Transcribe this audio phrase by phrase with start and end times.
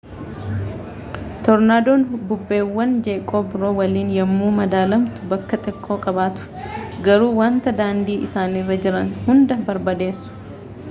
[1.47, 6.47] toornaadoon bubbeewwan jeeqoo biroo waliin yommuu madaalamtu bakka xiqqoo qabatu
[7.09, 10.35] garuu wanta daandii isaanirra jiran hunda barbadeesu